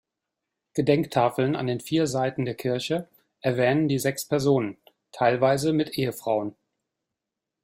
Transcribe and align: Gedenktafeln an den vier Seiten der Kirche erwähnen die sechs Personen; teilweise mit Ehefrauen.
Gedenktafeln 0.73 1.55
an 1.55 1.67
den 1.67 1.79
vier 1.79 2.07
Seiten 2.07 2.45
der 2.45 2.55
Kirche 2.55 3.07
erwähnen 3.41 3.87
die 3.87 3.99
sechs 3.99 4.25
Personen; 4.25 4.77
teilweise 5.11 5.73
mit 5.73 5.95
Ehefrauen. 5.95 6.55